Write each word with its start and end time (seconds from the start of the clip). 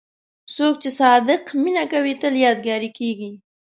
څوک 0.55 0.73
چې 0.83 0.89
صادق 0.99 1.43
مینه 1.63 1.83
کوي، 1.91 2.13
تل 2.21 2.33
یادګاري 2.45 2.89
کېږي. 2.97 3.31